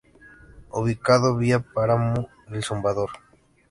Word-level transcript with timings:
Ubicado 0.71 1.37
vía 1.37 1.59
Páramo 1.59 2.27
El 2.49 2.63
Zumbador. 2.63 3.11